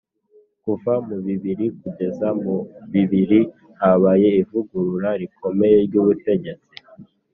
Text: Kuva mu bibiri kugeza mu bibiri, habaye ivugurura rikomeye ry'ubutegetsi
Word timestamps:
Kuva 0.63 0.93
mu 1.07 1.17
bibiri 1.25 1.65
kugeza 1.79 2.27
mu 2.43 2.55
bibiri, 2.91 3.39
habaye 3.81 4.29
ivugurura 4.41 5.09
rikomeye 5.21 5.77
ry'ubutegetsi 5.85 6.73